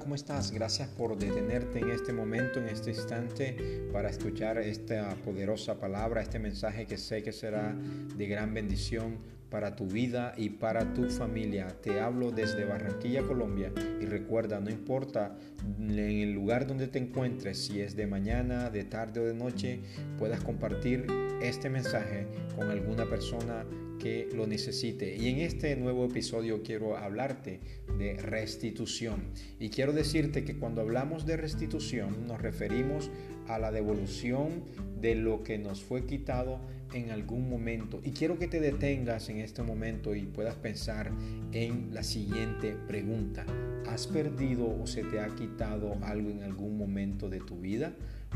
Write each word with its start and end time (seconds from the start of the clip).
¿cómo 0.00 0.14
estás? 0.14 0.50
Gracias 0.50 0.88
por 0.88 1.16
detenerte 1.16 1.78
en 1.78 1.90
este 1.90 2.12
momento, 2.12 2.58
en 2.58 2.68
este 2.68 2.90
instante, 2.90 3.88
para 3.92 4.08
escuchar 4.08 4.58
esta 4.58 5.14
poderosa 5.24 5.78
palabra, 5.78 6.22
este 6.22 6.38
mensaje 6.38 6.86
que 6.86 6.96
sé 6.96 7.22
que 7.22 7.32
será 7.32 7.74
de 8.16 8.26
gran 8.26 8.52
bendición 8.54 9.18
para 9.50 9.76
tu 9.76 9.86
vida 9.86 10.32
y 10.36 10.50
para 10.50 10.94
tu 10.94 11.10
familia. 11.10 11.68
Te 11.82 12.00
hablo 12.00 12.30
desde 12.30 12.64
Barranquilla, 12.64 13.22
Colombia, 13.22 13.72
y 14.00 14.06
recuerda, 14.06 14.58
no 14.60 14.70
importa 14.70 15.36
en 15.78 15.98
el 15.98 16.32
lugar 16.32 16.66
donde 16.66 16.88
te 16.88 16.98
encuentres, 16.98 17.58
si 17.58 17.80
es 17.80 17.94
de 17.94 18.06
mañana, 18.06 18.70
de 18.70 18.84
tarde 18.84 19.20
o 19.20 19.26
de 19.26 19.34
noche, 19.34 19.80
puedas 20.18 20.40
compartir 20.40 21.06
este 21.42 21.68
mensaje 21.68 22.26
con 22.56 22.70
alguna 22.70 23.04
persona 23.04 23.64
que 24.00 24.28
lo 24.34 24.46
necesite. 24.46 25.16
Y 25.16 25.28
en 25.28 25.38
este 25.38 25.76
nuevo 25.76 26.06
episodio 26.06 26.62
quiero 26.62 26.96
hablarte 26.96 27.60
de 27.98 28.14
restitución. 28.14 29.22
Y 29.60 29.68
quiero 29.68 29.92
decirte 29.92 30.44
que 30.44 30.56
cuando 30.56 30.80
hablamos 30.80 31.26
de 31.26 31.36
restitución 31.36 32.26
nos 32.26 32.40
referimos 32.40 33.10
a 33.46 33.58
la 33.58 33.70
devolución 33.70 34.64
de 35.00 35.14
lo 35.14 35.42
que 35.42 35.58
nos 35.58 35.82
fue 35.82 36.06
quitado 36.06 36.60
en 36.92 37.10
algún 37.10 37.48
momento. 37.48 38.00
Y 38.04 38.10
quiero 38.10 38.38
que 38.38 38.48
te 38.48 38.60
detengas 38.60 39.28
en 39.28 39.38
este 39.38 39.62
momento 39.62 40.14
y 40.14 40.22
puedas 40.22 40.56
pensar 40.56 41.12
en 41.52 41.94
la 41.94 42.02
siguiente 42.02 42.76
pregunta. 42.88 43.44
¿Has 43.90 44.06
perdido 44.06 44.68
o 44.80 44.86
se 44.86 45.02
te 45.02 45.18
ha 45.18 45.26
quitado 45.34 45.98
algo 46.02 46.30
en 46.30 46.44
algún 46.44 46.78
momento 46.78 47.28
de 47.28 47.40
tu 47.40 47.58
vida? 47.58 47.92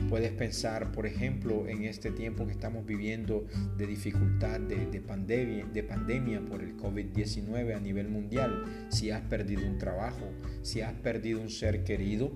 Puedes 0.08 0.32
pensar, 0.32 0.90
por 0.90 1.06
ejemplo, 1.06 1.68
en 1.68 1.84
este 1.84 2.10
tiempo 2.10 2.44
que 2.44 2.50
estamos 2.50 2.84
viviendo 2.84 3.46
de 3.76 3.86
dificultad, 3.86 4.58
de, 4.58 5.00
pandemia, 5.00 5.64
de 5.66 5.84
pandemia 5.84 6.40
por 6.40 6.60
el 6.60 6.76
COVID-19 6.76 7.76
a 7.76 7.78
nivel 7.78 8.08
mundial, 8.08 8.64
si 8.88 9.12
has 9.12 9.22
perdido 9.22 9.64
un 9.64 9.78
trabajo, 9.78 10.28
si 10.62 10.80
has 10.80 10.94
perdido 10.94 11.40
un 11.40 11.50
ser 11.50 11.84
querido, 11.84 12.32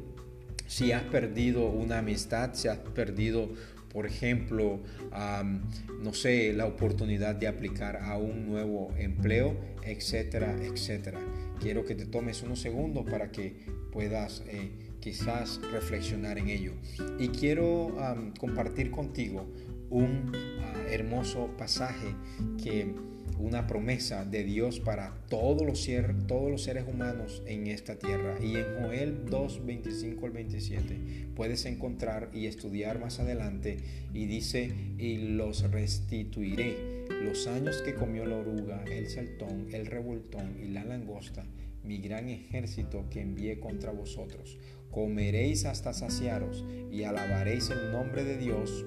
si 0.68 0.92
has 0.92 1.02
perdido 1.02 1.68
una 1.68 1.98
amistad, 1.98 2.54
si 2.54 2.68
has 2.68 2.78
perdido 2.78 3.50
por 3.98 4.06
ejemplo, 4.06 4.78
no 6.00 6.14
sé, 6.14 6.52
la 6.52 6.66
oportunidad 6.66 7.34
de 7.34 7.48
aplicar 7.48 7.96
a 7.96 8.16
un 8.16 8.46
nuevo 8.46 8.94
empleo, 8.96 9.56
etcétera, 9.82 10.54
etcétera. 10.62 11.18
Quiero 11.60 11.84
que 11.84 11.96
te 11.96 12.06
tomes 12.06 12.44
unos 12.44 12.60
segundos 12.60 13.10
para 13.10 13.32
que 13.32 13.56
puedas 13.90 14.44
eh, 14.46 14.70
quizás 15.00 15.60
reflexionar 15.72 16.38
en 16.38 16.48
ello. 16.48 16.74
Y 17.18 17.30
quiero 17.30 17.96
compartir 18.38 18.92
contigo 18.92 19.48
un 19.90 20.30
ah, 20.60 20.74
hermoso 20.92 21.50
pasaje 21.58 22.14
que 22.62 22.94
una 23.38 23.66
promesa 23.66 24.24
de 24.24 24.44
Dios 24.44 24.80
para 24.80 25.14
todos 25.28 25.66
los, 25.66 25.82
seres 25.82 26.84
humanos 26.86 27.42
en 27.46 27.66
esta 27.66 27.98
tierra. 27.98 28.36
Y 28.42 28.56
en 28.56 28.64
Joel 28.80 29.26
2, 29.30 29.66
25 29.66 30.26
al 30.26 30.32
27 30.32 31.28
puedes 31.34 31.64
encontrar 31.64 32.30
y 32.32 32.46
estudiar 32.46 32.98
más 32.98 33.20
adelante 33.20 33.78
y 34.12 34.26
dice, 34.26 34.72
y 34.98 35.18
los 35.18 35.70
restituiré 35.70 37.06
los 37.22 37.46
años 37.46 37.82
que 37.82 37.94
comió 37.94 38.26
la 38.26 38.36
oruga, 38.36 38.84
el 38.84 39.08
saltón, 39.08 39.68
el 39.72 39.86
revoltón 39.86 40.56
y 40.62 40.68
la 40.68 40.84
langosta, 40.84 41.44
mi 41.84 41.98
gran 41.98 42.28
ejército 42.28 43.08
que 43.10 43.20
envié 43.20 43.60
contra 43.60 43.92
vosotros 43.92 44.58
comeréis 44.90 45.64
hasta 45.64 45.92
saciaros 45.92 46.64
y 46.90 47.04
alabaréis 47.04 47.70
el 47.70 47.92
nombre 47.92 48.24
de 48.24 48.38
Dios, 48.38 48.84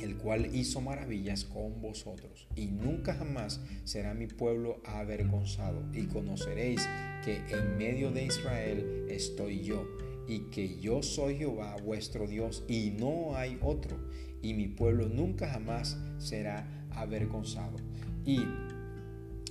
el 0.00 0.16
cual 0.16 0.54
hizo 0.54 0.80
maravillas 0.80 1.44
con 1.44 1.80
vosotros. 1.80 2.46
Y 2.56 2.66
nunca 2.66 3.14
jamás 3.14 3.60
será 3.84 4.14
mi 4.14 4.26
pueblo 4.26 4.80
avergonzado. 4.84 5.82
Y 5.92 6.06
conoceréis 6.06 6.86
que 7.24 7.42
en 7.50 7.76
medio 7.76 8.10
de 8.10 8.26
Israel 8.26 9.06
estoy 9.08 9.62
yo, 9.62 9.86
y 10.26 10.40
que 10.50 10.78
yo 10.78 11.02
soy 11.02 11.36
Jehová 11.36 11.76
vuestro 11.84 12.26
Dios, 12.26 12.64
y 12.68 12.90
no 12.90 13.36
hay 13.36 13.58
otro. 13.62 13.96
Y 14.42 14.54
mi 14.54 14.68
pueblo 14.68 15.08
nunca 15.08 15.48
jamás 15.48 15.98
será 16.18 16.86
avergonzado. 16.90 17.76
Y 18.24 18.40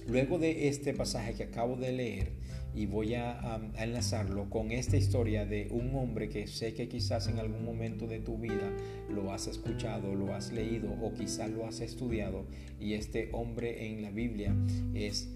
luego 0.07 0.37
de 0.37 0.67
este 0.67 0.93
pasaje 0.93 1.33
que 1.33 1.43
acabo 1.43 1.75
de 1.75 1.91
leer, 1.91 2.36
y 2.77 2.85
voy 2.85 3.15
a, 3.15 3.59
enlazarlo 3.79 4.51
con 4.51 4.71
esta 4.71 4.97
historia 4.97 5.47
de 5.47 5.67
un 5.71 5.95
hombre 5.95 6.29
que 6.29 6.45
sé 6.45 6.75
que 6.75 6.87
quizás 6.87 7.27
en 7.27 7.39
algún 7.39 7.65
momento 7.65 8.05
de 8.05 8.19
tu 8.19 8.37
vida 8.37 8.71
lo 9.09 9.33
has 9.33 9.47
escuchado, 9.47 10.13
lo 10.13 10.35
has 10.35 10.51
leído 10.51 10.91
o 11.01 11.11
quizás 11.11 11.49
lo 11.49 11.65
has 11.65 11.81
estudiado 11.81 12.45
y 12.79 12.93
este 12.93 13.29
hombre 13.33 13.87
en 13.87 14.03
la 14.03 14.11
Biblia 14.11 14.55
es 14.93 15.29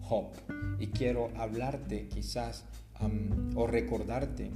Job. 0.00 0.32
Y 0.80 0.88
quiero 0.88 1.30
hablarte 1.36 2.08
quizás 2.08 2.64
o 3.54 3.66
recordarte 3.68 4.50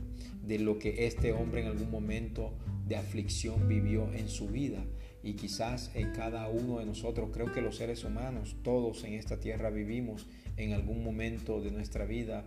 de 0.45 0.59
lo 0.59 0.81
que 0.81 1.07
este 1.07 1.33
hombre 1.33 1.63
en 1.63 1.69
algún 1.69 1.93
momento 1.93 2.55
de 2.89 2.97
aflicción 2.97 3.69
vivió 3.69 4.13
en 4.13 4.29
su 4.29 4.49
vida 4.49 4.85
y 5.27 5.33
quizás 5.33 5.91
en 5.95 6.13
cada 6.13 6.49
uno 6.49 6.79
de 6.79 6.87
nosotros, 6.87 7.31
creo 7.33 7.51
que 7.53 7.61
los 7.61 7.77
seres 7.77 8.05
humanos, 8.05 8.55
todos 8.63 9.03
en 9.03 9.15
esta 9.15 9.41
tierra 9.41 9.71
vivimos 9.71 10.25
en 10.57 10.73
algún 10.73 11.03
momento 11.03 11.61
de 11.61 11.73
nuestra 11.73 12.05
vida 12.05 12.45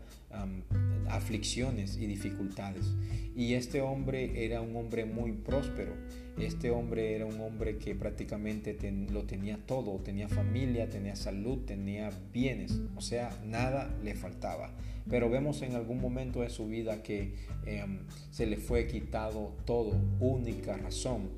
aflicciones 1.10 1.98
y 1.98 2.08
dificultades. 2.08 2.96
Y 3.36 3.56
este 3.56 3.82
hombre 3.82 4.46
era 4.46 4.62
un 4.62 4.78
hombre 4.78 5.04
muy 5.04 5.34
próspero. 5.34 5.92
Este 6.38 6.72
hombre 6.72 7.16
era 7.16 7.26
un 7.26 7.42
hombre 7.42 7.78
que 7.78 7.96
prácticamente 7.96 8.78
lo 9.12 9.24
tenía 9.24 9.58
todo, 9.66 9.98
tenía 9.98 10.30
familia, 10.30 10.90
tenía 10.90 11.18
salud, 11.18 11.66
tenía 11.66 12.12
bienes, 12.32 12.80
o 12.96 13.02
sea, 13.02 13.38
nada 13.46 13.94
le 14.06 14.16
faltaba. 14.16 14.72
Pero 15.10 15.30
vemos 15.30 15.62
en 15.64 15.76
algún 15.76 16.00
momento 16.00 16.42
de 16.42 16.50
su 16.50 16.68
vida 16.68 17.04
que 17.04 17.34
em, 17.66 18.00
se 18.32 18.46
le 18.46 18.56
fue 18.56 18.88
quitado 18.88 19.54
todo, 19.66 20.00
única 20.22 20.78
razón 20.78 21.30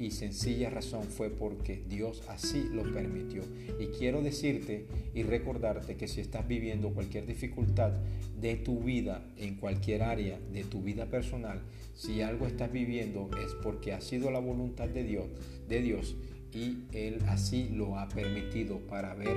y 0.00 0.12
sencilla 0.12 0.70
razón 0.70 1.04
fue 1.04 1.28
porque 1.28 1.84
Dios 1.86 2.22
así 2.28 2.70
lo 2.72 2.90
permitió. 2.90 3.42
Y 3.78 3.88
quiero 3.88 4.22
decirte 4.22 4.86
y 5.14 5.22
recordarte 5.24 5.96
que 5.96 6.08
si 6.08 6.22
estás 6.22 6.48
viviendo 6.48 6.94
cualquier 6.94 7.26
dificultad 7.26 7.92
de 8.40 8.56
tu 8.56 8.80
vida, 8.80 9.22
en 9.36 9.56
cualquier 9.56 10.02
área 10.02 10.40
de 10.52 10.64
tu 10.64 10.80
vida 10.80 11.04
personal, 11.06 11.60
si 11.94 12.22
algo 12.22 12.46
estás 12.46 12.72
viviendo 12.72 13.28
es 13.44 13.52
porque 13.62 13.92
ha 13.92 14.00
sido 14.00 14.30
la 14.30 14.38
voluntad 14.38 14.88
de 14.88 15.04
Dios, 15.04 15.26
de 15.68 15.82
Dios 15.82 16.16
y 16.54 16.78
Él 16.92 17.18
así 17.28 17.68
lo 17.68 17.98
ha 17.98 18.08
permitido 18.08 18.78
para 18.78 19.14
ver 19.14 19.36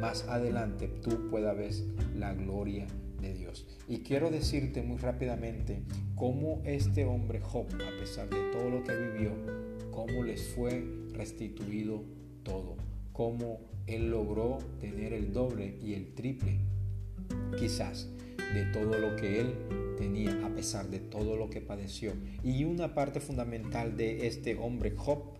más 0.00 0.26
adelante 0.28 0.88
tú 0.88 1.28
puedas 1.30 1.56
ver 1.56 1.72
la 2.16 2.32
gloria 2.32 2.86
de 3.20 3.34
Dios. 3.34 3.66
Y 3.86 3.98
quiero 3.98 4.30
decirte 4.30 4.82
muy 4.82 4.96
rápidamente 4.96 5.82
cómo 6.16 6.62
este 6.64 7.04
hombre 7.04 7.40
Job, 7.40 7.66
a 7.74 8.00
pesar 8.00 8.30
de 8.30 8.50
todo 8.50 8.70
lo 8.70 8.82
que 8.82 8.96
vivió, 8.96 9.32
cómo 9.90 10.22
les 10.22 10.48
fue 10.48 10.84
restituido 11.12 12.04
todo, 12.42 12.76
cómo 13.12 13.60
él 13.86 14.10
logró 14.10 14.58
tener 14.80 15.12
el 15.12 15.32
doble 15.32 15.76
y 15.82 15.94
el 15.94 16.14
triple, 16.14 16.58
quizás, 17.58 18.08
de 18.54 18.64
todo 18.72 18.98
lo 18.98 19.16
que 19.16 19.40
él 19.40 19.54
tenía, 19.98 20.44
a 20.44 20.48
pesar 20.50 20.88
de 20.88 20.98
todo 20.98 21.36
lo 21.36 21.50
que 21.50 21.60
padeció. 21.60 22.12
Y 22.42 22.64
una 22.64 22.94
parte 22.94 23.20
fundamental 23.20 23.96
de 23.96 24.26
este 24.26 24.56
hombre, 24.56 24.94
Job, 24.96 25.38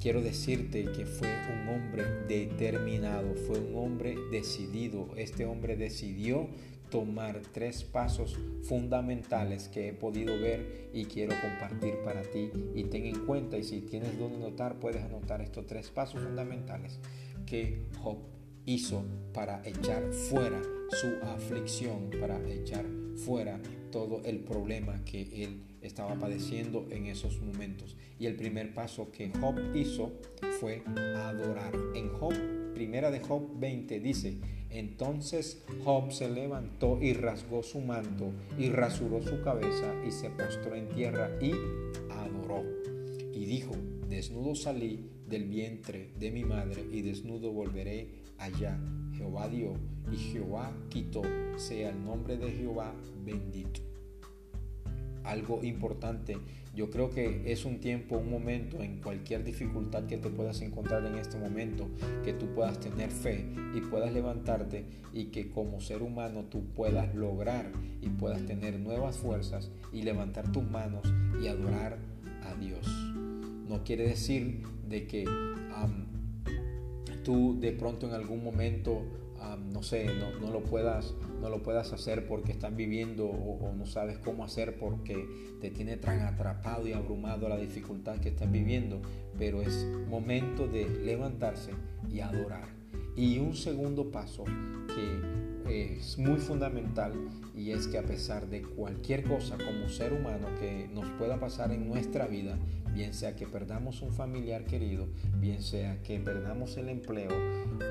quiero 0.00 0.20
decirte 0.20 0.84
que 0.84 1.06
fue 1.06 1.28
un 1.52 1.68
hombre 1.68 2.04
determinado, 2.28 3.34
fue 3.34 3.58
un 3.58 3.76
hombre 3.76 4.16
decidido. 4.30 5.08
Este 5.16 5.46
hombre 5.46 5.76
decidió 5.76 6.48
tomar 6.90 7.40
tres 7.52 7.82
pasos 7.82 8.38
fundamentales 8.62 9.68
que 9.68 9.88
he 9.88 9.92
podido 9.92 10.38
ver 10.38 10.90
y 10.92 11.06
quiero 11.06 11.34
compartir 11.40 11.94
para 12.04 12.22
ti. 12.22 12.50
Y 12.74 12.84
ten 12.84 13.03
en 13.03 13.03
cuenta, 13.24 13.58
y 13.58 13.64
si 13.64 13.80
tienes 13.80 14.18
donde 14.18 14.36
anotar, 14.36 14.78
puedes 14.78 15.02
anotar 15.02 15.40
estos 15.40 15.66
tres 15.66 15.90
pasos 15.90 16.22
fundamentales 16.22 16.98
que 17.46 17.86
Job 18.00 18.18
hizo 18.66 19.04
para 19.32 19.60
echar 19.64 20.12
fuera 20.12 20.60
su 20.90 21.08
aflicción, 21.26 22.10
para 22.20 22.40
echar 22.48 22.84
fuera 23.16 23.60
todo 23.90 24.22
el 24.24 24.40
problema 24.40 25.04
que 25.04 25.44
él 25.44 25.60
estaba 25.82 26.14
padeciendo 26.14 26.86
en 26.90 27.06
esos 27.06 27.40
momentos. 27.40 27.96
Y 28.18 28.26
el 28.26 28.36
primer 28.36 28.74
paso 28.74 29.10
que 29.10 29.30
Job 29.40 29.56
hizo 29.74 30.12
fue 30.60 30.82
adorar. 30.86 31.74
En 31.94 32.08
Job, 32.10 32.34
primera 32.74 33.10
de 33.10 33.20
Job 33.20 33.42
20 33.58 34.00
dice, 34.00 34.38
entonces 34.70 35.62
Job 35.84 36.10
se 36.10 36.28
levantó 36.28 36.98
y 37.00 37.12
rasgó 37.12 37.62
su 37.62 37.80
manto 37.80 38.32
y 38.58 38.70
rasuró 38.70 39.22
su 39.22 39.42
cabeza 39.42 39.94
y 40.06 40.10
se 40.10 40.30
postró 40.30 40.74
en 40.74 40.88
tierra 40.88 41.30
y. 41.40 41.52
Dijo, 43.44 43.74
desnudo 44.08 44.54
salí 44.54 45.10
del 45.28 45.44
vientre 45.44 46.10
de 46.18 46.30
mi 46.30 46.44
madre 46.44 46.84
y 46.90 47.02
desnudo 47.02 47.52
volveré 47.52 48.08
allá. 48.38 48.78
Jehová 49.16 49.48
dio 49.48 49.74
y 50.12 50.16
Jehová 50.16 50.72
quitó, 50.88 51.22
sea 51.56 51.90
el 51.90 52.04
nombre 52.04 52.36
de 52.36 52.50
Jehová 52.50 52.94
bendito. 53.24 53.80
algo 55.24 55.62
importante. 55.62 56.36
Yo 56.74 56.90
creo 56.90 57.10
que 57.10 57.50
es 57.52 57.64
un 57.64 57.80
tiempo, 57.80 58.16
un 58.16 58.28
momento, 58.28 58.82
en 58.82 59.00
cualquier 59.00 59.44
dificultad 59.44 60.04
que 60.06 60.18
te 60.18 60.28
puedas 60.28 60.60
encontrar 60.60 61.06
en 61.06 61.14
este 61.14 61.38
momento, 61.38 61.88
que 62.24 62.32
tú 62.32 62.46
puedas 62.54 62.80
tener 62.80 63.10
fe 63.10 63.46
y 63.74 63.80
puedas 63.80 64.12
levantarte 64.12 64.84
y 65.12 65.26
que 65.26 65.50
como 65.50 65.80
ser 65.80 66.02
humano 66.02 66.44
tú 66.50 66.64
puedas 66.74 67.14
lograr 67.14 67.70
y 68.02 68.08
puedas 68.08 68.44
tener 68.44 68.80
nuevas 68.80 69.16
fuerzas 69.16 69.70
y 69.92 70.02
levantar 70.02 70.50
tus 70.50 70.64
manos 70.64 71.04
y 71.40 71.46
adorar 71.46 71.98
a 72.42 72.54
Dios. 72.56 73.13
No 73.74 73.82
quiere 73.82 74.06
decir 74.06 74.62
de 74.88 75.08
que 75.08 75.24
tú 77.24 77.58
de 77.58 77.72
pronto 77.72 78.06
en 78.06 78.12
algún 78.12 78.44
momento 78.44 79.02
no 79.72 79.82
sé, 79.82 80.06
no, 80.14 80.30
no, 80.38 80.52
lo 80.52 80.62
puedas, 80.62 81.12
no 81.40 81.50
lo 81.50 81.60
puedas 81.60 81.92
hacer 81.92 82.28
porque 82.28 82.52
estás 82.52 82.74
viviendo 82.76 83.26
o, 83.26 83.74
no 83.76 83.84
sabes 83.84 84.18
cómo 84.18 84.44
hacer 84.44 84.78
porque 84.78 85.56
te 85.60 85.70
tiene 85.70 85.96
tan 85.96 86.20
atrapado 86.20 86.86
y 86.86 86.92
abrumado 86.92 87.48
la 87.48 87.56
dificultad 87.56 88.20
que 88.20 88.28
estás 88.28 88.48
viviendo, 88.48 89.02
pero 89.38 89.60
es 89.60 89.84
momento 90.08 90.68
de 90.68 90.88
levantarse 90.88 91.72
y 92.08 92.20
adorar. 92.20 92.68
Y 93.16 93.38
un 93.38 93.56
segundo 93.56 94.12
paso 94.12 94.44
que 94.44 95.53
es 95.68 96.18
muy 96.18 96.38
fundamental 96.38 97.12
y 97.56 97.70
es 97.70 97.86
que 97.86 97.98
a 97.98 98.02
pesar 98.02 98.48
de 98.48 98.62
cualquier 98.62 99.24
cosa 99.24 99.56
como 99.56 99.88
ser 99.88 100.12
humano 100.12 100.48
que 100.60 100.88
nos 100.92 101.08
pueda 101.12 101.38
pasar 101.38 101.72
en 101.72 101.88
nuestra 101.88 102.26
vida, 102.26 102.58
bien 102.94 103.12
sea 103.12 103.34
que 103.34 103.46
perdamos 103.46 104.02
un 104.02 104.12
familiar 104.12 104.64
querido, 104.64 105.08
bien 105.40 105.62
sea 105.62 106.02
que 106.02 106.20
perdamos 106.20 106.76
el 106.76 106.88
empleo 106.88 107.30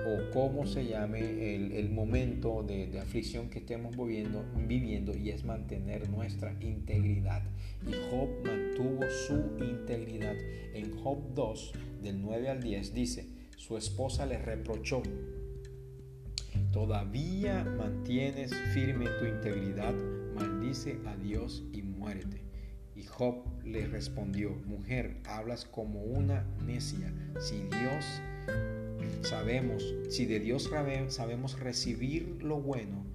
o 0.08 0.32
como 0.32 0.66
se 0.66 0.86
llame 0.86 1.56
el, 1.56 1.90
momento 1.90 2.64
de, 2.64 3.00
aflicción 3.00 3.50
que 3.50 3.60
estemos 3.60 3.96
viviendo, 3.98 5.16
y 5.16 5.30
es 5.30 5.44
mantener 5.44 6.10
nuestra 6.10 6.56
integridad. 6.62 7.44
Y 7.86 7.92
Job 8.10 8.30
mantuvo 8.46 9.02
su 9.28 9.64
integridad. 9.64 10.36
En 10.74 10.98
Job 11.04 11.18
2, 11.36 11.74
del 12.02 12.22
9 12.22 12.50
al 12.50 12.64
10, 12.64 12.94
dice, 12.94 13.28
su 13.58 13.78
esposa 13.78 14.26
le 14.26 14.38
reprochó, 14.38 15.04
todavía 16.74 17.64
mantienes 17.64 18.52
firme 18.74 19.06
tu 19.20 19.26
integridad, 19.26 19.94
maldice 20.36 21.00
a 21.06 21.16
Dios 21.16 21.64
y 21.72 21.84
muérete. 21.84 22.42
Y 22.96 23.04
Job 23.04 23.46
le 23.64 23.86
respondió, 23.88 24.50
mujer, 24.66 25.22
hablas 25.26 25.66
como 25.66 26.02
una 26.02 26.46
necia. 26.66 27.14
Si 27.40 27.62
Dios 27.62 28.22
sabemos, 29.22 29.84
si 30.10 30.26
de 30.26 30.40
Dios 30.40 30.70
sabemos 31.10 31.60
recibir 31.60 32.42
lo 32.42 32.60
bueno, 32.60 33.06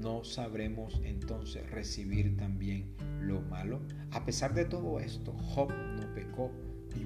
no 0.00 0.24
sabremos 0.24 1.00
entonces 1.04 1.68
recibir 1.68 2.36
también 2.36 2.94
lo 3.20 3.40
malo. 3.42 3.80
A 4.12 4.24
pesar 4.24 4.54
de 4.54 4.64
todo 4.64 5.00
esto, 5.00 5.32
Job 5.32 5.72
no 5.72 6.14
pecó 6.14 6.52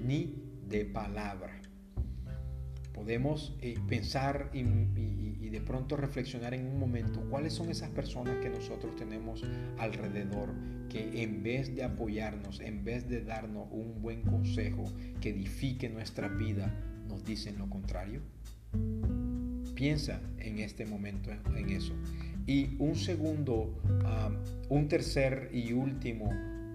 ni 0.06 0.35
de 0.69 0.85
palabra. 0.85 1.64
Podemos 2.94 3.56
eh, 3.61 3.76
pensar 3.88 4.50
y, 4.55 4.62
de 4.62 5.61
pronto 5.61 5.96
reflexionar 5.96 6.52
en 6.52 6.67
un 6.67 6.81
momento 6.81 7.20
cuáles 7.31 7.52
son 7.52 7.70
esas 7.70 7.88
personas 7.91 8.38
que 8.43 8.50
nosotros 8.50 8.96
tenemos 8.96 9.44
alrededor 9.79 10.52
que 10.88 11.23
en 11.23 11.44
vez 11.44 11.75
de 11.76 11.85
apoyarnos, 11.85 12.58
en 12.61 12.85
vez 12.85 13.08
de 13.08 13.23
darnos 13.23 13.69
un 13.70 14.02
buen 14.02 14.23
consejo 14.23 14.85
que 15.20 15.31
edifique 15.31 15.88
nuestra 15.88 16.26
vida, 16.26 16.75
nos 17.08 17.25
dicen 17.25 17.56
lo 17.58 17.69
contrario. 17.70 18.20
Piensa 19.76 20.20
en 20.38 20.58
este 20.58 20.87
momento 20.87 21.31
en 21.55 21.70
eso. 21.70 21.94
Y 22.46 22.76
un 22.79 22.96
segundo, 22.96 23.81
un 24.69 24.88
tercer 24.88 25.50
y 25.52 25.73
último 25.73 26.31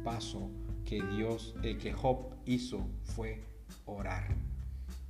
paso 0.05 0.49
que 0.85 1.01
Dios, 1.15 1.53
el 1.63 1.77
que 1.77 1.91
Job 1.91 2.33
hizo 2.45 2.87
fue 3.03 3.41
orar 3.85 4.48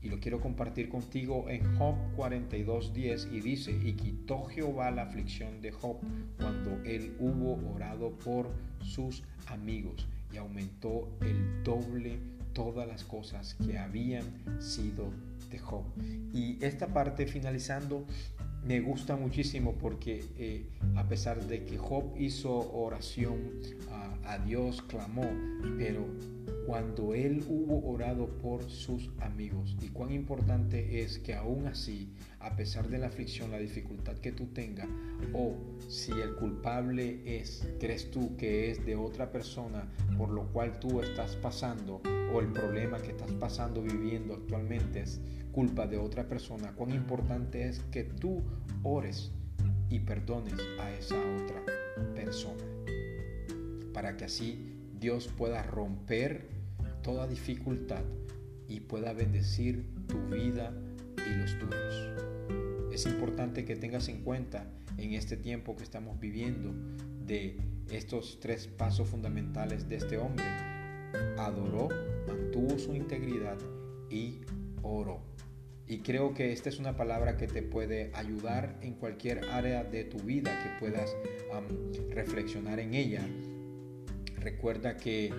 y 0.02 0.10
lo 0.10 0.20
quiero 0.20 0.40
compartir 0.40 0.90
contigo 0.90 1.50
en 1.50 1.76
Job 1.78 1.96
42.10 2.18 3.32
y 3.34 3.42
dice, 3.42 3.72
y 3.72 3.94
quitó 3.94 4.46
Jehová 4.46 4.92
la 4.92 5.04
aflicción 5.04 5.62
de 5.62 5.72
Job 5.72 5.98
cuando 6.38 6.82
él 6.86 7.16
hubo 7.20 7.60
orado 7.74 8.12
por 8.12 8.50
sus 8.82 9.24
amigos 9.48 10.08
y 10.34 10.38
aumentó 10.38 11.10
el 11.22 11.64
doble 11.64 12.20
todas 12.54 12.88
las 12.88 13.04
cosas 13.04 13.56
que 13.66 13.78
habían 13.78 14.26
sido 14.60 15.12
de 15.50 15.60
Job. 15.60 15.84
Y 16.34 16.64
esta 16.64 16.88
parte 16.88 17.26
finalizando 17.26 18.06
me 18.66 18.80
gusta 18.82 19.16
muchísimo 19.16 19.74
porque 19.74 20.26
eh, 20.38 20.66
a 20.96 21.08
pesar 21.08 21.46
de 21.46 21.66
que 21.66 21.78
Job 21.78 22.14
hizo 22.18 22.72
oración 22.74 23.38
a, 23.92 24.34
a 24.34 24.38
Dios, 24.40 24.82
clamó, 24.84 25.30
pero 25.78 26.06
cuando 26.70 27.16
él 27.16 27.44
hubo 27.50 27.84
orado 27.92 28.28
por 28.28 28.70
sus 28.70 29.10
amigos. 29.22 29.76
Y 29.82 29.88
cuán 29.88 30.12
importante 30.12 31.02
es 31.02 31.18
que 31.18 31.34
aún 31.34 31.66
así, 31.66 32.10
a 32.40 32.56
pesar 32.56 32.88
de 32.90 33.00
la 33.00 33.08
aflicción, 33.08 33.50
la 33.50 33.58
dificultad 33.58 34.16
que 34.18 34.32
tú 34.32 34.46
tengas, 34.54 34.88
o 35.34 35.56
si 35.88 36.12
el 36.12 36.36
culpable 36.36 37.22
es, 37.26 37.68
crees 37.80 38.12
tú 38.12 38.38
que 38.38 38.70
es 38.70 38.86
de 38.86 38.96
otra 38.96 39.32
persona 39.32 39.88
por 40.16 40.30
lo 40.30 40.44
cual 40.54 40.80
tú 40.80 41.02
estás 41.02 41.36
pasando, 41.38 42.02
o 42.34 42.40
el 42.40 42.48
problema 42.48 43.00
que 43.00 43.12
estás 43.12 43.32
pasando, 43.34 43.82
viviendo 43.82 44.34
actualmente 44.34 45.02
es 45.02 45.22
culpa 45.52 45.88
de 45.88 45.98
otra 45.98 46.28
persona, 46.28 46.74
cuán 46.76 46.92
importante 46.92 47.68
es 47.68 47.80
que 47.92 48.04
tú 48.04 48.42
ores 48.84 49.32
y 49.90 50.00
perdones 50.00 50.60
a 50.80 50.92
esa 50.92 51.16
otra 51.16 51.64
persona. 52.14 52.64
Para 53.94 54.16
que 54.16 54.26
así 54.26 54.76
Dios 55.00 55.28
pueda 55.28 55.64
romper 55.64 56.48
toda 57.02 57.28
dificultad 57.28 58.04
y 58.68 58.82
pueda 58.82 59.14
bendecir 59.14 59.86
tu 60.08 60.20
vida 60.28 60.74
y 61.18 61.36
los 61.38 61.58
tuyos. 61.58 62.10
Es 62.94 63.06
importante 63.06 63.66
que 63.66 63.76
tengas 63.76 64.08
en 64.10 64.22
cuenta 64.24 64.68
en 64.98 65.14
este 65.14 65.38
tiempo 65.38 65.76
que 65.76 65.84
estamos 65.84 66.20
viviendo 66.20 66.74
de 67.26 67.58
estos 67.90 68.40
tres 68.40 68.68
pasos 68.68 69.10
fundamentales 69.10 69.88
de 69.90 69.96
este 69.96 70.18
hombre. 70.18 70.46
Adoró, 71.38 71.90
mantuvo 72.28 72.78
su 72.78 72.96
integridad 72.96 73.58
y 74.10 74.42
oró. 74.82 75.22
Y 75.88 76.00
creo 76.00 76.34
que 76.34 76.52
esta 76.52 76.70
es 76.70 76.80
una 76.80 76.96
palabra 76.96 77.38
que 77.38 77.48
te 77.48 77.64
puede 77.64 78.12
ayudar 78.14 78.78
en 78.82 78.94
cualquier 78.94 79.50
área 79.50 79.84
de 79.84 80.04
tu 80.04 80.20
vida 80.20 80.52
que 80.64 80.80
puedas 80.80 81.16
reflexionar 82.12 82.80
en 82.80 82.94
ella 82.94 83.26
Recuerda 84.42 84.96
que 84.98 85.34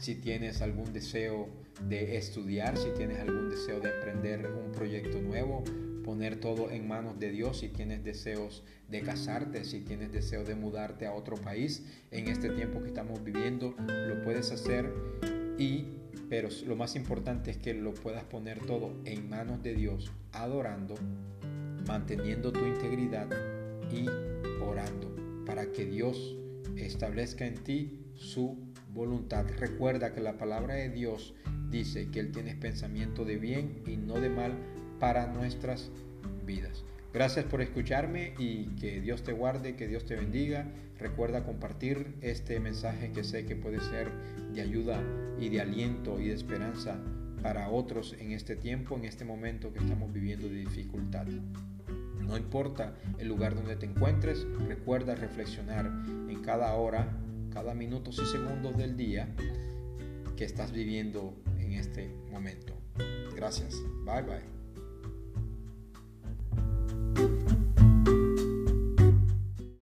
si 0.00 0.14
tienes 0.16 0.62
algún 0.62 0.92
deseo 0.92 1.48
de 1.88 2.16
estudiar, 2.16 2.76
si 2.76 2.90
tienes 2.90 3.18
algún 3.20 3.50
deseo 3.50 3.80
de 3.80 3.90
emprender 3.90 4.50
un 4.50 4.72
proyecto 4.72 5.20
nuevo, 5.20 5.62
poner 6.06 6.36
todo 6.36 6.70
en 6.70 6.86
manos 6.86 7.18
de 7.18 7.30
Dios, 7.30 7.58
si 7.58 7.68
tienes 7.68 8.04
deseos 8.04 8.62
de 8.88 9.02
casarte, 9.02 9.64
si 9.64 9.80
tienes 9.80 10.12
deseo 10.12 10.44
de 10.44 10.54
mudarte 10.54 11.04
a 11.04 11.12
otro 11.12 11.36
país, 11.36 11.84
en 12.12 12.28
este 12.28 12.48
tiempo 12.50 12.80
que 12.80 12.86
estamos 12.86 13.22
viviendo, 13.24 13.74
lo 14.06 14.22
puedes 14.22 14.52
hacer 14.52 14.90
y 15.58 15.84
pero 16.28 16.48
lo 16.66 16.74
más 16.74 16.96
importante 16.96 17.50
es 17.50 17.56
que 17.56 17.74
lo 17.74 17.92
puedas 17.94 18.24
poner 18.24 18.60
todo 18.66 18.94
en 19.04 19.28
manos 19.28 19.62
de 19.62 19.74
Dios, 19.74 20.10
adorando, 20.32 20.94
manteniendo 21.86 22.52
tu 22.52 22.64
integridad 22.66 23.28
y 23.92 24.08
orando 24.64 25.14
para 25.44 25.70
que 25.70 25.86
Dios 25.86 26.36
establezca 26.76 27.46
en 27.46 27.54
ti 27.54 28.00
su 28.14 28.58
voluntad. 28.92 29.46
Recuerda 29.58 30.12
que 30.12 30.20
la 30.20 30.36
palabra 30.36 30.74
de 30.74 30.90
Dios 30.90 31.34
dice 31.70 32.10
que 32.10 32.20
Él 32.20 32.32
tiene 32.32 32.56
pensamiento 32.56 33.24
de 33.24 33.36
bien 33.36 33.82
y 33.86 33.96
no 33.96 34.14
de 34.14 34.30
mal 34.30 34.52
para 34.98 35.26
nuestras 35.26 35.90
vidas. 36.44 36.84
Gracias 37.12 37.46
por 37.46 37.62
escucharme 37.62 38.34
y 38.38 38.66
que 38.76 39.00
Dios 39.00 39.22
te 39.22 39.32
guarde, 39.32 39.74
que 39.74 39.88
Dios 39.88 40.04
te 40.04 40.16
bendiga. 40.16 40.66
Recuerda 40.98 41.44
compartir 41.44 42.14
este 42.20 42.60
mensaje 42.60 43.12
que 43.12 43.24
sé 43.24 43.46
que 43.46 43.56
puede 43.56 43.80
ser 43.80 44.10
de 44.52 44.60
ayuda 44.60 45.02
y 45.40 45.48
de 45.48 45.60
aliento 45.60 46.20
y 46.20 46.28
de 46.28 46.34
esperanza 46.34 46.98
para 47.42 47.70
otros 47.70 48.14
en 48.18 48.32
este 48.32 48.56
tiempo, 48.56 48.96
en 48.96 49.04
este 49.04 49.24
momento 49.24 49.72
que 49.72 49.78
estamos 49.78 50.12
viviendo 50.12 50.48
de 50.48 50.56
dificultad. 50.56 51.26
No 52.20 52.36
importa 52.36 52.94
el 53.18 53.28
lugar 53.28 53.54
donde 53.54 53.76
te 53.76 53.86
encuentres, 53.86 54.46
recuerda 54.66 55.14
reflexionar 55.14 55.86
en 56.28 56.42
cada 56.42 56.74
hora 56.74 57.08
cada 57.56 57.72
minutos 57.72 58.20
y 58.22 58.26
segundos 58.26 58.76
del 58.76 58.98
día 58.98 59.28
que 60.36 60.44
estás 60.44 60.72
viviendo 60.72 61.34
en 61.58 61.72
este 61.72 62.10
momento. 62.30 62.74
Gracias. 63.34 63.82
Bye 64.04 64.22
bye. 64.22 64.55